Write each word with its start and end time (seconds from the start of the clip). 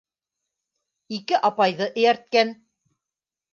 Ике 1.17 1.43
апайҙы 1.51 1.91
эйәрткән. 1.93 2.57